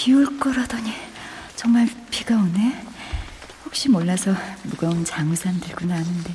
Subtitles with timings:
[0.00, 0.94] 비 올 거라더니
[1.56, 2.86] 정말 비가 오네.
[3.66, 4.32] 혹시 몰라서
[4.62, 6.34] 무거운 장우산 들고 나왔는데.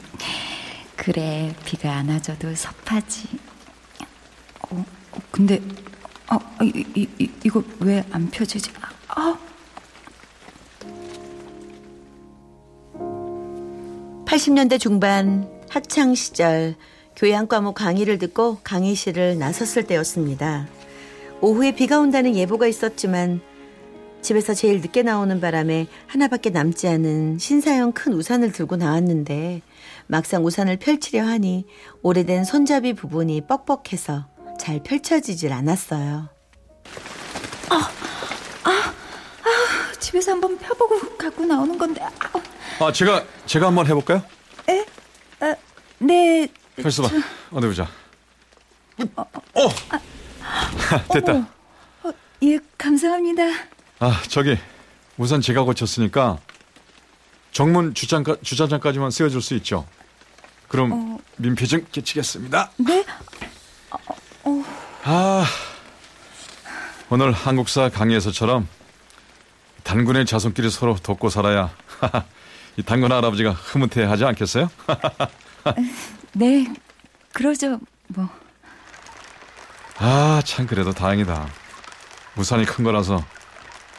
[0.96, 3.28] 그래, 비가 안 와줘도 섭하지.
[4.70, 4.84] 어,
[5.30, 5.60] 근데,
[6.30, 8.70] 어, 이, 이, 이, 이거 왜 안 펴지지?
[9.08, 9.36] 아,
[14.24, 16.74] 80년대 중반 학창 시절
[17.16, 20.66] 교양 과목 강의를 듣고 강의실을 나섰을 때였습니다.
[21.42, 23.40] 오후에 비가 온다는 예보가 있었지만
[24.22, 29.60] 집에서 제일 늦게 나오는 바람에 하나밖에 남지 않은 신사형 큰 우산을 들고 나왔는데
[30.06, 31.66] 막상 우산을 펼치려 하니
[32.02, 36.28] 오래된 손잡이 부분이 뻑뻑해서 잘 펼쳐지질 않았어요.
[37.70, 37.74] 아,
[38.62, 42.02] 아, 아, 집에서 한번 펴보고 갖고 나오는 건데.
[42.02, 44.22] 아, 아 제가 제가 한번 해볼까요?
[44.68, 44.86] 에?
[45.40, 45.56] 아,
[45.98, 46.46] 네.
[46.80, 47.08] 벌써 봐.
[47.50, 47.88] 어디 보자.
[49.16, 49.22] 어,
[49.54, 49.68] 어.
[51.12, 51.32] 됐다.
[51.32, 51.46] 어머.
[52.04, 53.42] 어, 예, 감사합니다.
[54.00, 54.58] 아, 저기
[55.16, 56.38] 우선 제가 고쳤으니까
[57.52, 59.86] 정문 주차장까, 주차장까지만 세워줄 수 있죠.
[60.68, 61.18] 그럼 어...
[61.36, 62.70] 민폐 좀 끼치겠습니다.
[62.78, 63.04] 네?
[63.90, 63.98] 어,
[64.44, 64.64] 어...
[65.04, 65.44] 아,
[67.10, 68.66] 오늘 한국사 강의에서처럼
[69.82, 71.70] 단군의 자손끼리 서로 돕고 살아야
[72.76, 74.70] 이 단군 할아버지가 흐뭇해하지 않겠어요?
[76.32, 76.66] 네,
[77.32, 78.41] 그러죠, 뭐.
[79.98, 81.48] 아, 참 그래도 다행이다.
[82.36, 83.24] 우산이 큰 거라서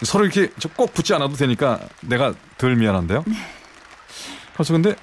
[0.04, 3.24] 서로 이렇게 꼭 붙지 않아도 되니까 내가 덜 미안한데요.
[3.28, 3.36] 네.
[4.54, 4.96] 그래서 근데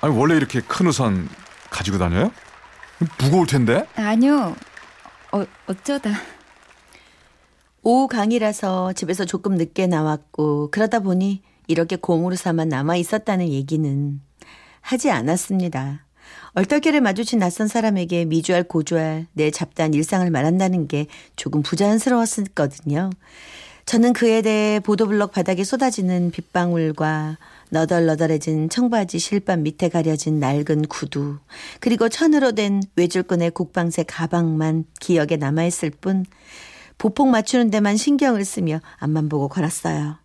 [0.00, 1.28] 아니 원래 이렇게 큰 우산
[1.70, 2.30] 가지고 다녀요?
[3.18, 3.86] 무거울 텐데?
[3.96, 4.56] 아니요.
[5.32, 6.10] 어, 어쩌다.
[7.82, 14.20] 오후 강의라서 집에서 조금 늦게 나왔고 그러다 보니 이렇게 공으로사만 남아 있었다는 얘기는
[14.80, 16.05] 하지 않았습니다.
[16.54, 21.06] 얼떨결에 마주친 낯선 사람에게 미주알 고주알 내 잡다한 일상을 말한다는 게
[21.36, 23.10] 조금 부자연스러웠었거든요.
[23.84, 27.38] 저는 그에 대해 보도블럭 바닥에 쏟아지는 빗방울과
[27.70, 31.38] 너덜너덜해진 청바지 실밥 밑에 가려진 낡은 구두,
[31.78, 36.24] 그리고 천으로 된 외줄끈의 국방색 가방만 기억에 남아있을 뿐,
[36.98, 40.16] 보폭 맞추는 데만 신경을 쓰며 앞만 보고 걸었어요.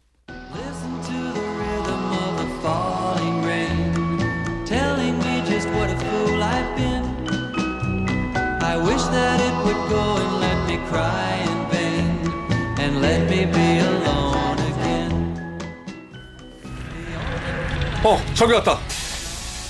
[18.03, 18.79] 어, 저기 왔다.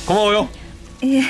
[0.06, 0.48] 고마워요.
[1.04, 1.22] 예.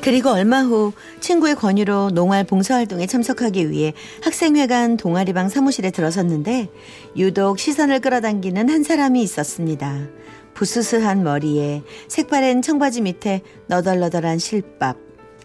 [0.00, 0.92] 그리고 얼마 후
[1.26, 6.70] 친구의 권유로 농활 봉사활동에 참석하기 위해 학생회관 동아리방 사무실에 들어섰는데
[7.16, 10.06] 유독 시선을 끌어당기는 한 사람이 있었습니다.
[10.54, 14.98] 부스스한 머리에 색바랜 청바지 밑에 너덜너덜한 실밥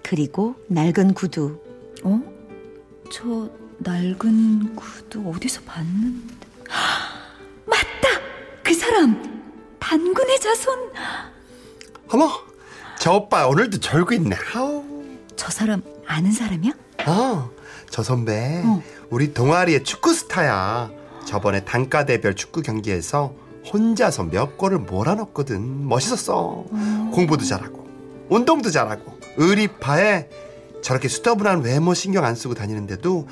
[0.03, 1.57] 그리고 낡은 구두.
[2.03, 2.21] 어?
[3.11, 3.49] 저
[3.79, 6.35] 낡은 구두 어디서 봤는데?
[7.65, 8.21] 맞다!
[8.61, 9.41] 그 사람!
[9.79, 10.91] 단군의 자손!
[12.09, 12.29] 어머!
[12.99, 14.35] 저 오빠 오늘도 졸고 있네.
[14.53, 15.00] 아우.
[15.41, 16.71] 저 사람 아는 사람이야?
[17.07, 17.49] 어,
[17.89, 18.79] 저 선배 어.
[19.09, 20.91] 우리 동아리의 축구 스타야.
[21.25, 23.33] 저번에 단과대별 축구 경기에서
[23.73, 25.87] 혼자서 몇 골을 몰아넣거든.
[25.87, 26.65] 멋있었어.
[26.69, 27.11] 어.
[27.11, 27.87] 공부도 잘하고
[28.29, 30.29] 운동도 잘하고 의리파에
[30.83, 33.27] 저렇게 수더분한 외모 신경 안 쓰고 다니는데도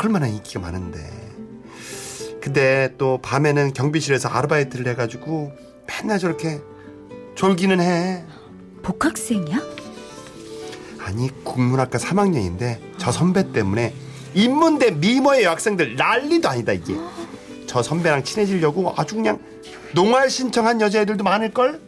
[0.00, 1.00] 얼마나 인기가 많은데.
[2.40, 5.50] 근데 또 밤에는 경비실에서 아르바이트를 해가지고
[5.88, 6.60] 맨날 저렇게
[7.34, 8.24] 졸기는 해.
[8.84, 9.77] 복학생이야?
[11.08, 13.94] 아니 국문학과 3학년인데 저 선배 때문에
[14.34, 16.94] 인문대 미모의 여학생들 난리도 아니다 이게
[17.66, 19.40] 저 선배랑 친해지려고 아주 그냥
[19.94, 21.80] 농활 신청한 여자애들도 많을걸?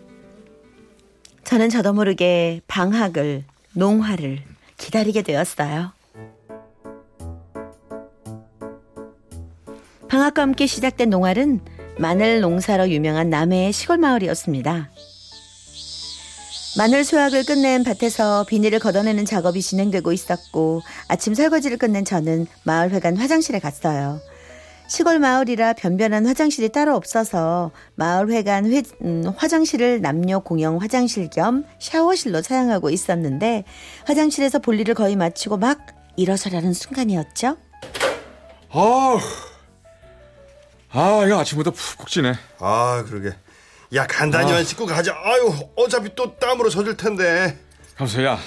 [1.44, 3.44] 저는 저도 모르게 방학을
[3.74, 4.42] 농활을
[4.78, 5.92] 기다리게 되었어요.
[10.08, 11.60] 방학과 함께 시작된 농활은
[11.98, 14.88] 마늘 농사로 유명한 남해의 시골 마을이었습니다.
[16.76, 23.58] 마늘 수확을 끝낸 밭에서 비닐을 걷어내는 작업이 진행되고 있었고 아침 설거지를 끝낸 저는 마을회관 화장실에
[23.58, 24.20] 갔어요.
[24.86, 32.42] 시골 마을이라 변변한 화장실이 따로 없어서 마을회관 회, 음, 화장실을 남녀 공용 화장실 겸 샤워실로
[32.42, 33.64] 사용하고 있었는데
[34.04, 35.78] 화장실에서 볼일을 거의 마치고 막
[36.16, 37.56] 일어서라는 순간이었죠.
[38.72, 39.18] 아,
[40.92, 42.34] 아, 이거 아침부터 푹푹 찌네.
[42.58, 43.34] 아 그러게.
[43.94, 45.14] 야 간단히만 씻고 가자.
[45.24, 47.58] 아유 어차피 또 땀으로 젖을 텐데.
[47.96, 48.38] 가면서 야,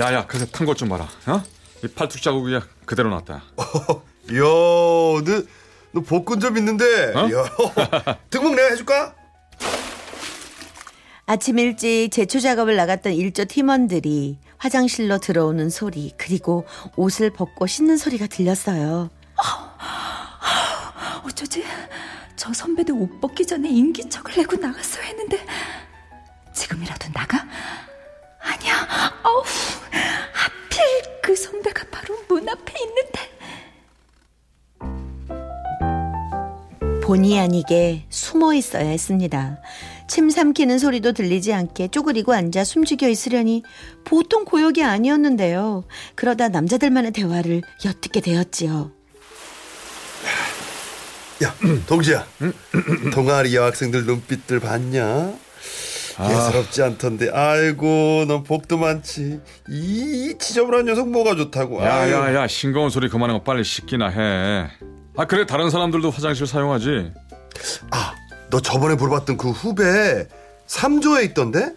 [0.00, 1.08] 야, 야, 그새 탄것 좀 봐라.
[1.26, 1.42] 어?
[1.82, 3.42] 이 팔뚝 자국이 그대로 났다.
[4.30, 4.40] 이야,
[5.24, 5.42] 너,
[5.92, 6.84] 너 복근 좀 있는데.
[7.14, 7.28] 어?
[7.28, 7.44] 이야,
[8.30, 9.14] 등목 내가 해줄까?
[11.26, 16.66] 아침 일찍 제초 작업을 나갔던 일조 팀원들이 화장실로 들어오는 소리 그리고
[16.96, 19.08] 옷을 벗고 씻는 소리가 들렸어요.
[21.24, 21.64] 어쩌지?
[22.36, 25.38] 저 선배들 옷 벗기 전에 인기척을 내고 나갔어야 했는데
[26.52, 27.46] 지금이라도 나가?
[28.40, 28.74] 아니야.
[29.24, 29.42] 어우,
[30.32, 30.78] 하필
[31.22, 33.34] 그 선배가 바로 문 앞에 있는데.
[37.02, 39.60] 본의 아니게 숨어 있어야 했습니다.
[40.08, 43.62] 침 삼키는 소리도 들리지 않게 쪼그리고 앉아 숨죽여 있으려니
[44.04, 45.84] 보통 고역이 아니었는데요.
[46.14, 48.92] 그러다 남자들만의 대화를 엿듣게 되었지요.
[51.42, 51.54] 야,
[51.86, 52.24] 동지야.
[53.12, 55.32] 동아리 여학생들 눈빛들 봤냐?
[56.20, 57.30] 예사롭지 않던데.
[57.32, 59.40] 아이고, 넌 복도 많지.
[59.68, 61.82] 이 지저분한 녀석 뭐가 좋다고.
[61.82, 62.08] 야.
[62.10, 64.68] 야, 야, 싱거운 소리 그만하고 빨리 씻기나 해.
[65.16, 67.10] 아, 그래, 다른 사람들도 화장실 사용하지.
[67.90, 68.14] 아,
[68.50, 70.28] 너 저번에 물어봤던 그 후배
[70.66, 71.72] 삼조에 있던데?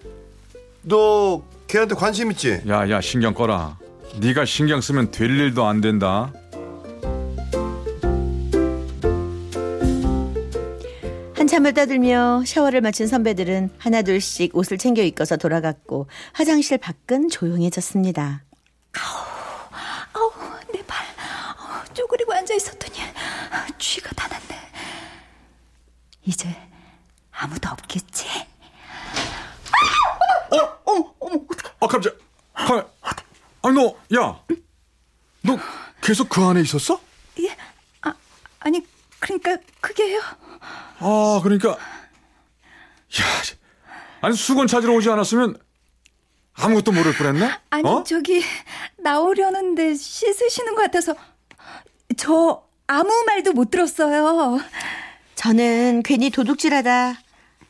[0.84, 2.62] 너 걔한테 관심 있지?
[2.70, 3.78] 야, 야, 신경 꺼라.
[4.20, 6.32] 네가 신경 쓰면 될 일도 안 된다.
[11.58, 18.44] 한참을 떠들며 샤워를 마친 선배들은 하나둘씩 옷을 챙겨 입고서 돌아갔고 화장실 밖은 조용해졌습니다.
[20.14, 20.32] 아우,
[20.72, 21.04] 내 발.
[21.04, 22.98] 어, 쪼그리고 앉아 있었더니
[23.80, 24.62] 쥐가 다 났네.
[26.26, 26.56] 이제
[27.32, 28.28] 아무도 없겠지?
[31.80, 32.18] 아, 깜짝.
[32.54, 32.84] 아,
[33.64, 34.40] 아니 너, 야,
[35.42, 35.58] 너
[36.02, 37.02] 계속 그 안에 있었어?
[37.40, 37.58] 예?
[38.02, 38.14] 아,
[38.60, 38.86] 아니,
[39.20, 40.22] 그러니까 그게요.
[41.00, 41.78] 아, 그러니까, 야,
[44.22, 45.58] 아니 수건 찾으러 오지 않았으면
[46.54, 47.52] 아무것도 모를 뻔했네.
[47.70, 48.04] 아니, 어?
[48.04, 48.44] 저기
[48.98, 51.16] 나오려는데 씻으시는 것 같아서
[52.18, 54.60] 저 아무 말도 못 들었어요.
[55.36, 57.16] 저는 괜히 도둑질하다.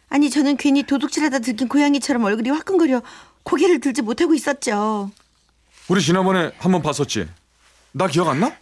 [0.09, 3.01] 아니, 저는 괜히 도둑질하다 들킨 고양이처럼 얼굴이 화끈거려
[3.43, 5.11] 고개를 들지 못하고 있었죠.
[5.89, 7.27] 우리 지난번에 한번 봤었지.
[7.91, 8.55] 나 기억 안 나?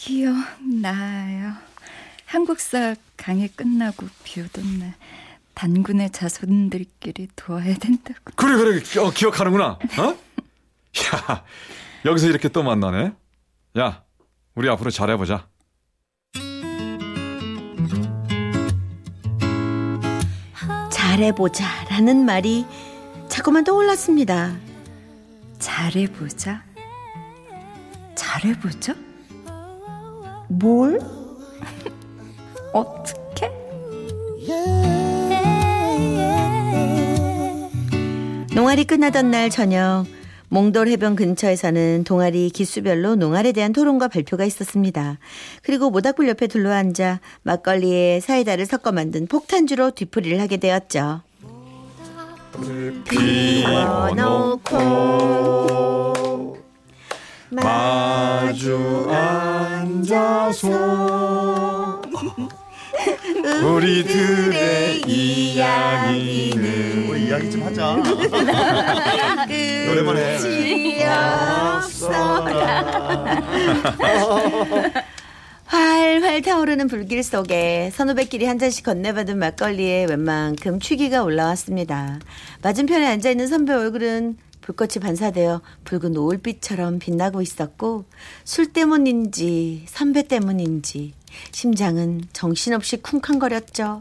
[0.00, 1.54] 기억나요.
[2.24, 4.94] 한국사 강의 끝나고 비 오던 날
[5.54, 8.20] 단군의 자손들끼리 도와야 된다고.
[8.36, 9.66] 그래 그래 기, 어, 기억하는구나.
[9.66, 9.78] 어?
[11.26, 11.44] 야
[12.04, 13.12] 여기서 이렇게 또 만나네.
[13.78, 14.04] 야
[14.54, 15.48] 우리 앞으로 잘해보자.
[20.92, 22.64] 잘해보자라는 말이
[23.28, 24.56] 자꾸만 떠올랐습니다.
[25.58, 26.62] 잘해보자.
[28.14, 29.07] 잘해보자?
[30.48, 31.00] 뭘?
[32.72, 33.50] 어떻게?
[38.54, 40.06] 농활이 끝나던 날 저녁
[40.48, 45.18] 몽돌 해변 근처에서는 동아리 기수별로 농활에 대한 토론과 발표가 있었습니다.
[45.62, 51.20] 그리고 모닥불 옆에 둘러앉아 막걸리에 사이다를 섞어 만든 폭탄주로 뒤풀이를 하게 되었죠.
[53.08, 54.68] 피워놓고
[57.50, 59.06] 마주
[60.18, 62.02] 앉아서
[63.64, 67.96] 우리들의 이야기는 우리 이야기 좀 하자.
[69.86, 70.38] 노래만해.
[75.66, 82.18] 활활 타오르는 불길 속에 선후배끼리 한 잔씩 건네받은 막걸리에 웬만큼 취기가 올라왔습니다.
[82.62, 84.36] 맞은편에 앉아있는 선배 얼굴은
[84.68, 88.04] 불꽃이 반사되어 붉은 노을빛처럼 빛나고 있었고
[88.44, 91.14] 술 때문인지 선배 때문인지
[91.52, 94.00] 심장은 정신없이 쿵쾅거렸죠.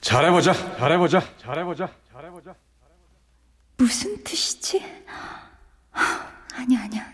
[0.00, 0.52] 잘해보자.
[0.78, 1.20] 잘해보자.
[1.38, 1.92] 잘해보자.
[2.12, 2.54] 잘해보자.
[3.78, 4.80] 무슨 뜻이지?
[6.54, 7.04] 아니야, 아니야.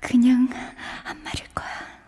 [0.00, 0.48] 그냥
[1.02, 1.99] 한 말일 거야.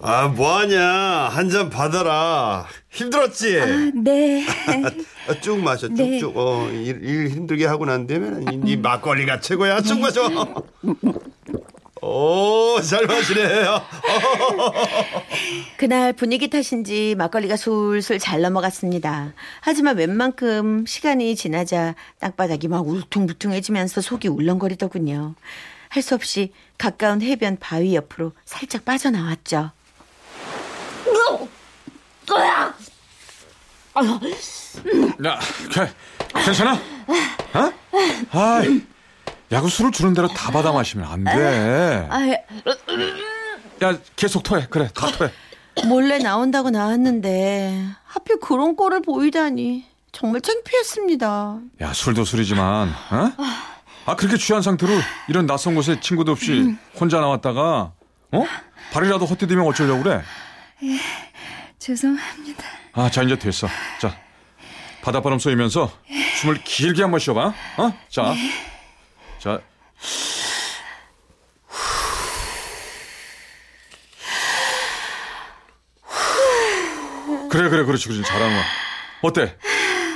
[0.00, 1.28] 아, 뭐하냐.
[1.32, 2.66] 한 잔 받아라.
[2.90, 3.58] 힘들었지?
[3.60, 4.44] 아, 네.
[5.28, 6.18] 아, 쭉 마셔, 네.
[6.18, 6.36] 쭉쭉.
[6.36, 9.80] 어, 일, 일 힘들게 하고 난 다음에 이, 이 막걸리가 최고야.
[9.80, 10.28] 쭉 마셔.
[12.00, 13.64] 오, 잘 마시네.
[15.78, 19.32] 그날 분위기 탓인지 막걸리가 술술 잘 넘어갔습니다.
[19.60, 25.34] 하지만 웬만큼 시간이 지나자 땅바닥이 막 울퉁불퉁해지면서 속이 울렁거리더군요.
[25.88, 29.70] 할 수 없이 가까운 해변 바위 옆으로 살짝 빠져나왔죠.
[35.24, 35.38] 야,
[35.72, 35.90] 걔,
[36.44, 36.74] 괜찮아?
[36.74, 37.72] 어?
[38.32, 38.62] 아,
[39.50, 42.06] 야구 술을 주는 대로 다 받아 마시면 안 돼.
[42.10, 42.28] 아,
[43.82, 44.66] 야, 계속 토해.
[44.68, 45.30] 그래, 다 토해.
[45.86, 51.58] 몰래 나온다고 나왔는데 하필 그런 꼴을 보이다니 정말 창피했습니다.
[51.80, 53.32] 야, 술도 술이지만, 어?
[54.06, 54.92] 아, 그렇게 취한 상태로
[55.28, 57.92] 이런 낯선 곳에 친구도 없이 혼자 나왔다가,
[58.32, 58.44] 어?
[58.92, 60.22] 발이라도 헛디디면 어쩌려고 그래?
[61.88, 62.64] 죄송합니다.
[62.92, 63.66] 아, 자, 이제 됐어.
[63.98, 64.14] 자,
[65.00, 65.90] 바닷바람 쏘이면서
[66.40, 67.54] 숨을 길게 한번 쉬어봐.
[67.78, 67.98] 어?
[68.10, 68.34] 자.
[69.38, 69.62] 자.
[77.50, 78.22] 그래, 그래, 그렇지, 그렇지.
[78.22, 78.64] 잘하는 거야.
[79.22, 79.56] 어때?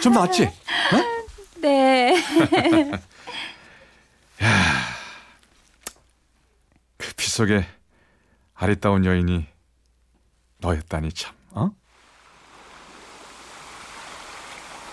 [0.02, 0.44] 좀 낫지?
[0.44, 0.50] 어?
[1.56, 2.22] 네.
[6.98, 7.66] 그피 속에
[8.54, 9.51] 아리따운 여인이
[10.62, 11.70] 너였다니 참, 어?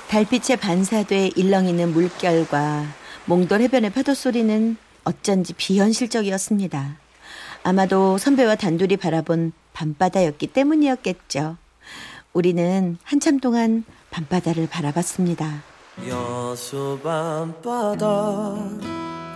[0.09, 2.85] 달빛에 반사돼 일렁이는 물결과
[3.25, 6.97] 몽돌 해변의 파도 소리는 어쩐지 비현실적이었습니다.
[7.63, 11.57] 아마도 선배와 단둘이 바라본 밤바다였기 때문이었겠죠.
[12.33, 15.63] 우리는 한참 동안 밤바다를 바라봤습니다.
[16.07, 18.55] 여수 밤바다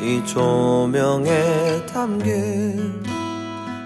[0.02, 3.04] 이 조명에 담긴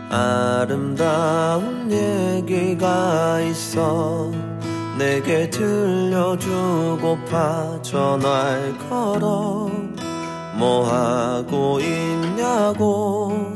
[0.10, 4.32] 아름다운 얘기가 있어
[4.98, 6.48] 내게 들려주고파
[7.82, 9.70] 전화를 걸어.
[10.58, 13.56] 뭐 하고 있냐고.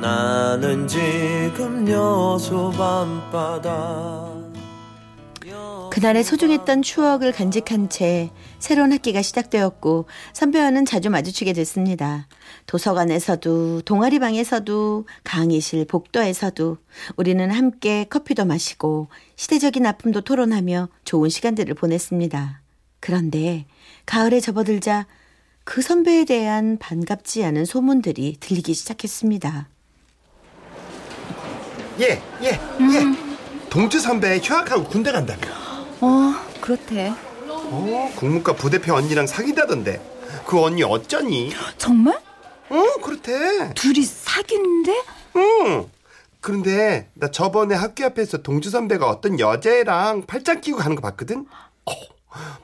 [0.00, 4.31] 나는 지금 여수 밤바다
[6.02, 12.26] 그날의 소중했던 추억을 간직한 채 새로운 학기가 시작되었고 선배와는 자주 마주치게 됐습니다.
[12.66, 16.78] 도서관에서도 동아리방에서도 강의실 복도에서도
[17.14, 22.62] 우리는 함께 커피도 마시고 시대적인 아픔도 토론하며 좋은 시간들을 보냈습니다.
[22.98, 23.66] 그런데
[24.04, 25.06] 가을에 접어들자
[25.62, 29.68] 그 선배에 대한 반갑지 않은 소문들이 들리기 시작했습니다.
[32.00, 32.58] 예, 예, 예.
[33.70, 35.61] 동주 선배 휴학하고 군대 간다며.
[36.02, 37.12] 어, 그렇대.
[37.48, 40.10] 어, 국문과 부대표 언니랑 사귄다던데.
[40.46, 41.52] 그 언니 어쩌니?
[41.78, 42.20] 정말?
[42.68, 43.72] 어, 그렇대.
[43.74, 45.02] 둘이 사귀는데?
[45.36, 45.90] 응.
[46.40, 51.46] 그런데 나 저번에 학교 앞에서 동주 선배가 어떤 여자애랑 팔짱 끼고 가는 거 봤거든?
[51.86, 51.92] 어,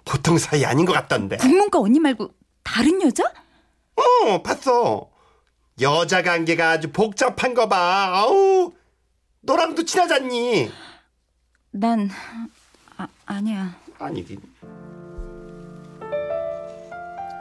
[0.04, 1.36] 보통 사이 아닌 것 같던데.
[1.36, 2.30] 국문과 언니 말고
[2.64, 3.22] 다른 여자?
[3.94, 5.08] 어, 봤어.
[5.80, 8.10] 여자 관계가 아주 복잡한 거 봐.
[8.14, 8.72] 아우,
[9.42, 10.72] 너랑도 친하잖니.
[11.70, 12.10] 난
[13.28, 13.76] 아, 아니야.
[13.98, 14.38] 아니지.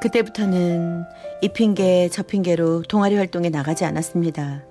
[0.01, 1.05] 그때부터는
[1.41, 4.63] 이 핑계 저 핑계로 동아리 활동에 나가지 않았습니다.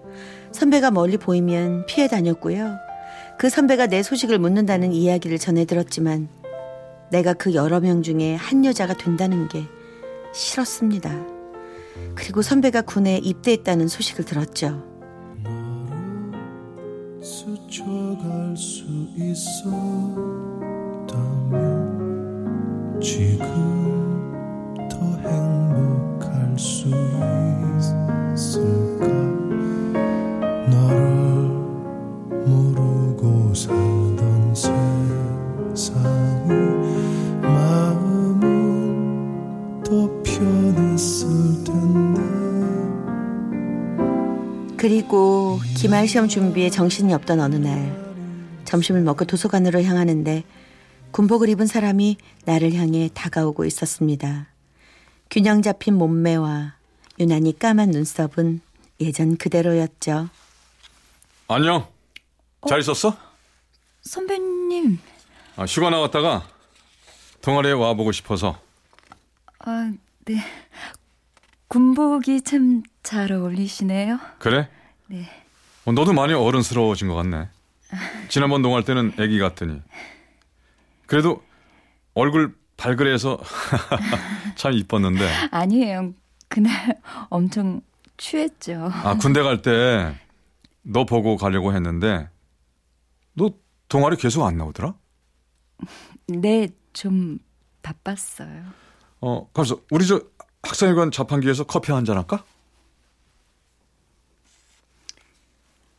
[0.53, 2.77] 선배가 멀리 보이면 피해 다녔고요.
[3.39, 6.29] 그 선배가 내 소식을 묻는다는 이야기를 전해 들었지만
[7.11, 9.65] 내가 그 여러 명 중에 한 여자가 된다는 게
[10.33, 11.11] 싫었습니다.
[12.15, 14.83] 그리고 선배가 군에 입대했다는 소식을 들었죠.
[17.23, 18.85] 스쳐갈 수
[19.17, 20.56] 있었다면
[23.01, 23.39] 지금
[24.91, 24.97] 더
[25.29, 26.89] 행복할 수
[27.77, 29.07] 있을까?
[30.71, 31.51] 너를
[32.47, 34.55] 모르고 살던
[35.75, 36.49] 세상이
[37.43, 38.43] 마음은
[39.85, 42.21] 더 편했을 텐데.
[44.77, 48.07] 그리고 기말 시험 준비에 정신이 없던 어느 날
[48.65, 50.45] 점심을 먹고 도서관으로 향하는데
[51.17, 54.49] 군복을 입은 사람이 나를 향해 다가오고 있었습니다.
[55.31, 56.75] 균형 잡힌 몸매와
[57.19, 58.61] 유난히 까만 눈썹은
[59.01, 60.29] 예전 그대로였죠.
[61.49, 61.89] 안녕.
[62.69, 63.17] 잘 있었어?
[64.03, 64.99] 선배님,
[65.57, 66.47] 아, 휴가 나갔다가
[67.41, 68.61] 동아리에 와보고 싶어서.
[69.61, 69.91] 아,
[70.27, 70.45] 네.
[71.69, 74.21] 군복이 참 잘 어울리시네요.
[74.39, 74.69] 그래?
[75.07, 75.31] 네.
[75.87, 77.49] 어, 너도 많이 어른스러워진 것 같네.
[78.29, 79.81] 지난번 동할 때는 애기 같더니.
[81.07, 81.43] 그래도
[82.15, 83.39] 얼굴 발그레해서
[84.57, 85.29] 참 이뻤는데.
[85.51, 86.13] 아니에요.
[86.49, 87.81] 그날 엄청
[88.17, 88.91] 취했죠.
[88.93, 90.15] 아, 군대 갈 때
[90.89, 92.29] 너 보고 가려고 했는데
[93.35, 93.51] 너
[93.89, 94.95] 동아리 계속 안 나오더라?
[96.29, 97.41] 네, 좀
[97.83, 98.63] 바빴어요.
[99.21, 100.21] 어, 가서 우리 저
[100.63, 102.45] 학생회관 자판기에서 커피 한 잔 할까?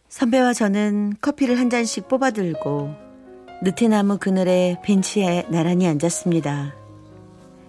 [0.10, 2.96] 선배와 저는 커피를 한 잔씩 뽑아들고
[3.62, 6.76] 느티나무 그늘에 벤치에 나란히 앉았습니다.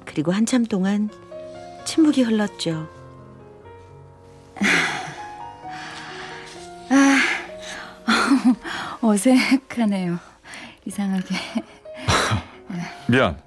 [0.04, 1.09] 그리고 한참 동안
[1.85, 2.87] 침묵이 흘렀죠.
[6.90, 7.18] 아,
[9.00, 10.18] 어, 어색하네요.
[10.85, 11.35] 이상하게.
[13.09, 13.40] 미안.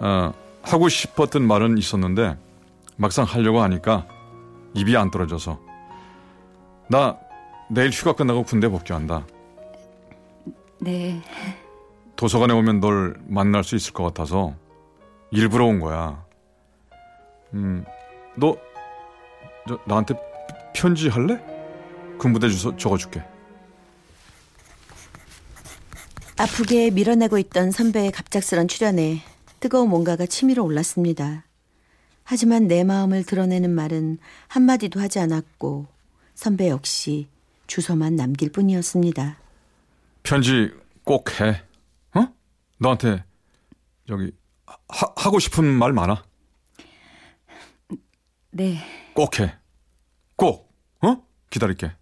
[0.00, 2.38] 어, 하고 싶었던 말은 있었는데
[2.96, 4.06] 막상 하려고 하니까
[4.74, 5.60] 입이 안 떨어져서
[6.88, 7.18] 나
[7.68, 9.26] 내일 휴가 끝나고 군대 복귀한다.
[10.78, 11.22] 네.
[12.16, 14.54] 도서관에 오면 널 만날 수 있을 것 같아서
[15.30, 16.24] 일부러 온 거야.
[17.54, 17.84] 음,
[18.36, 18.56] 너
[19.68, 20.14] 저, 나한테
[20.74, 21.42] 편지 할래?
[22.18, 23.22] 군부대 주소 적어줄게.
[26.38, 29.22] 아프게 밀어내고 있던 선배의 갑작스런 출연에
[29.58, 31.44] 뜨거운 뭔가가 치밀어 올랐습니다.
[32.24, 34.18] 하지만 내 마음을 드러내는 말은
[34.48, 35.86] 한마디도 하지 않았고
[36.34, 37.28] 선배 역시
[37.66, 39.38] 주소만 남길 뿐이었습니다.
[40.26, 40.72] 편지
[41.04, 41.62] 꼭 해.
[42.14, 42.26] 어?
[42.78, 43.24] 너한테
[44.08, 44.32] 저기
[44.66, 46.24] 하, 하고 싶은 말 많아.
[48.50, 48.78] 네.
[49.14, 49.54] 꼭 해.
[50.34, 50.74] 꼭.
[51.00, 51.22] 어?
[51.48, 51.92] 기다릴게.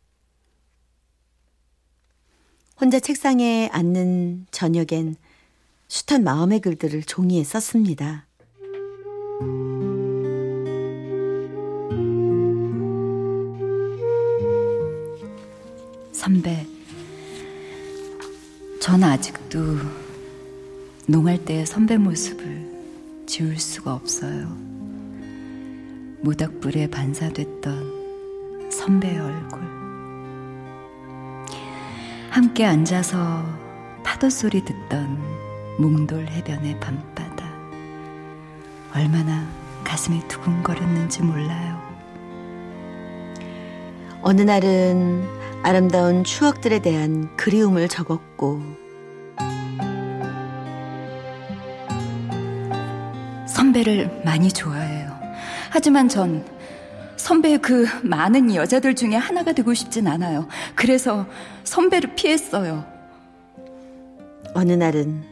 [2.81, 5.17] 혼자 책상에 앉는 저녁엔
[5.89, 8.27] 숱한 마음의 글들을 종이에 썼습니다.
[16.13, 16.74] 선배.
[18.85, 19.79] 전 아직도
[21.09, 24.47] 농할 때의 선배 모습을 지울 수가 없어요.
[26.21, 29.63] 모닥불에 반사됐던 선배의 얼굴.
[32.29, 33.43] 함께 앉아서
[34.05, 35.19] 파도 소리 듣던
[35.79, 37.43] 몽돌 해변의 밤바다.
[38.95, 39.49] 얼마나
[39.83, 41.81] 가슴이 두근거렸는지 몰라요.
[44.21, 48.61] 어느 날은 아름다운 추억들에 대한 그리움을 적었고
[53.49, 55.19] 선배를 많이 좋아해요.
[55.71, 56.45] 하지만 전
[57.17, 60.49] 선배의 그 많은 여자들 중에 하나가 되고 싶진 않아요.
[60.75, 61.27] 그래서
[61.65, 62.85] 선배를 피했어요.
[64.53, 65.25] 어느 날은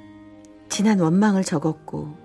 [0.70, 2.16] 지난 원망을 적었고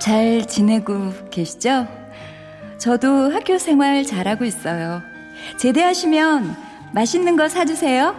[0.00, 2.03] 잘 지내고 계시죠?
[2.78, 5.02] 저도 학교 생활 잘하고 있어요.
[5.58, 6.56] 제대하시면
[6.92, 8.14] 맛있는 거 사주세요.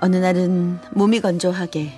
[0.00, 1.92] 어느 날은 몸이 건조하게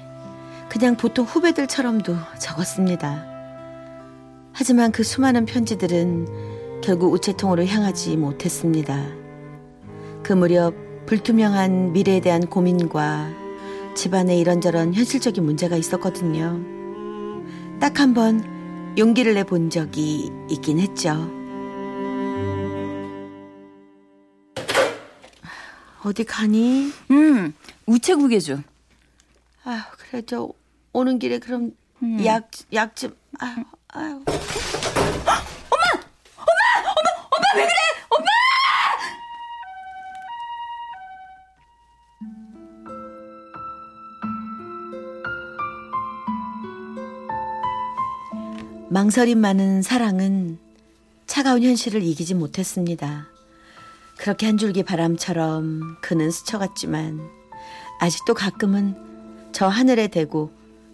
[0.69, 3.25] 그냥 보통 후배들처럼도 적었습니다.
[4.53, 9.05] 하지만 그 수많은 편지들은 결국 우체통으로 향하지 못했습니다.
[10.23, 10.75] 그 무렵
[11.07, 13.31] 불투명한 미래에 대한 고민과
[13.95, 16.61] 집안에 이런저런 현실적인 문제가 있었거든요.
[17.81, 18.58] 딱 한 번
[18.99, 21.11] 용기를 내 본 적이 있긴 했죠.
[26.05, 26.93] 어디 가니?
[27.11, 27.55] 음,
[27.87, 28.63] 우체국에 좀.
[29.65, 30.49] 아유, 그래, 저,
[30.93, 31.73] 오는 길에 그럼
[32.25, 33.57] 약, 약 좀, 아유,
[33.89, 34.25] 아유.
[48.91, 50.59] 망설임 많은 사랑은
[51.27, 53.29] 차가운 현실을 이기지 못했습니다.
[54.17, 57.21] 그렇게 한 줄기 바람처럼 그는 스쳐갔지만
[58.01, 58.97] 아직도 가끔은
[59.53, 60.51] 저 하늘에 대고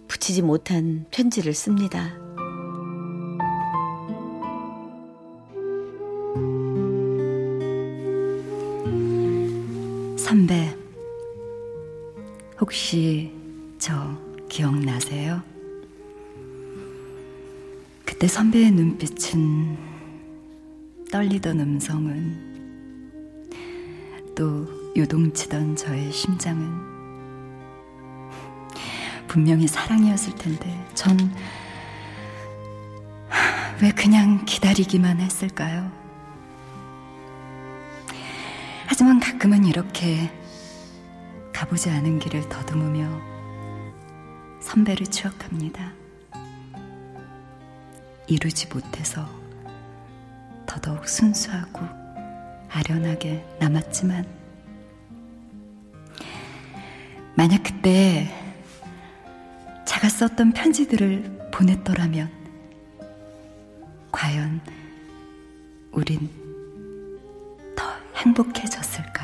[0.08, 2.12] 붙이지 못한 편지를 씁니다.
[10.18, 10.76] 선배,
[12.60, 13.32] 혹시
[13.78, 15.53] 저 기억나세요?
[18.24, 19.76] 그때 선배의 눈빛은
[21.12, 22.54] 떨리던 음성은
[24.34, 26.70] 또 요동치던 저의 심장은
[29.28, 31.18] 분명히 사랑이었을 텐데 전
[33.82, 35.92] 왜 그냥 기다리기만 했을까요?
[38.86, 40.30] 하지만 가끔은 이렇게
[41.52, 43.20] 가보지 않은 길을 더듬으며
[44.60, 46.03] 선배를 추억합니다.
[48.26, 49.28] 이루지 못해서
[50.66, 51.80] 더더욱 순수하고
[52.70, 54.26] 아련하게 남았지만
[57.36, 58.32] 만약 그때
[59.84, 62.30] 제가 썼던 편지들을 보냈더라면
[64.10, 64.60] 과연
[65.92, 66.28] 우린
[67.76, 67.84] 더
[68.16, 69.23] 행복해졌을까요?